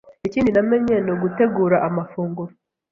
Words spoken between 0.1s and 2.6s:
Ikindi namenye ni gutegura amafunguro